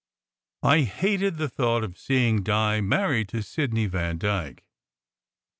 I 0.63 0.79
hated 0.81 1.37
the 1.37 1.47
thought 1.47 1.83
of 1.83 1.95
seeing 1.95 2.41
Di 2.41 2.81
married 2.81 3.29
to 3.29 3.43
Sidney 3.43 3.85
Vandyke. 3.85 4.65